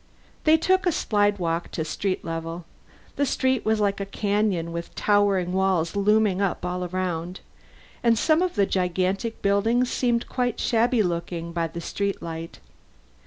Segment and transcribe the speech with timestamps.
[0.45, 2.65] They took a slidewalk to street level.
[3.17, 7.41] The street was like a canyon, with towering walls looming up all around.
[8.01, 12.57] And some of the gigantic buildings seemed quite shabby looking by the street light.